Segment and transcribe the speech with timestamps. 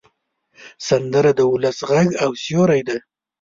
[0.87, 2.97] سندره د ولس غږ او سیوری ده